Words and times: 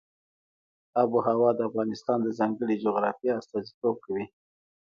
آب 1.01 1.09
وهوا 1.15 1.49
د 1.55 1.59
افغانستان 1.69 2.19
د 2.23 2.27
ځانګړي 2.39 2.75
جغرافیه 2.85 3.33
استازیتوب 3.39 3.95
کوي. 4.05 4.25